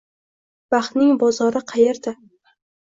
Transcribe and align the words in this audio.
Baxtning 0.77 1.13
bozori 1.25 1.63
qayerda? 1.75 2.19